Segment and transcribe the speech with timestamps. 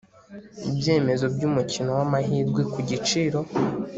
[0.69, 3.39] ibyemezo by umukino w amahirwe ku giciro